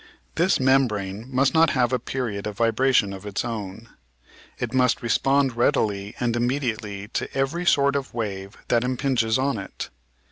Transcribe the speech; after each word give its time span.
This 0.33 0.59
membrane 0.59 1.27
must 1.29 1.53
not 1.53 1.69
have 1.77 1.93
a 1.93 1.99
period 1.99 2.47
of 2.47 2.57
vibration 2.57 3.13
of 3.13 3.23
its 3.23 3.45
own. 3.45 3.87
It 4.57 4.73
must 4.73 5.03
respond 5.03 5.55
readily 5.55 6.15
and 6.19 6.35
immediately 6.35 7.07
to 7.09 7.31
every 7.37 7.67
sort 7.67 7.95
of 7.95 8.11
wave 8.15 8.57
that 8.69 8.83
impinges 8.83 9.37
on 9.37 9.59
it. 9.59 9.91